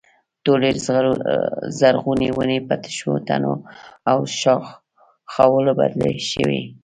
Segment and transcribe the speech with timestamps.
[0.45, 0.69] ټولې
[1.79, 3.53] زرغونې ونې په تشو تنو
[4.11, 4.17] او
[5.35, 6.61] ښاخلو بدلې شوې.